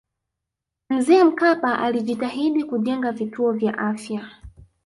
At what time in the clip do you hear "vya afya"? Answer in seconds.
3.51-4.29